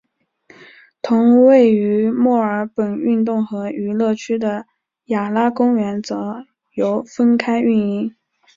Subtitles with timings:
[1.03, 4.65] 同位于墨尔本运动和娱乐区的
[5.05, 7.65] 雅拉公园则由分开营
[8.05, 8.15] 运。